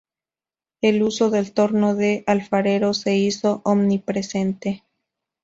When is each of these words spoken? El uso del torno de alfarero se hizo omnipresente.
El 0.81 1.03
uso 1.03 1.29
del 1.29 1.53
torno 1.53 1.93
de 1.93 2.23
alfarero 2.25 2.95
se 2.95 3.15
hizo 3.17 3.61
omnipresente. 3.63 4.83